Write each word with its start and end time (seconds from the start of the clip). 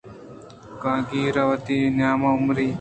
کائیگر 0.81 1.35
ءَ 1.41 1.49
وتی 1.49 1.77
نیم 1.97 2.21
عمری 2.35 2.67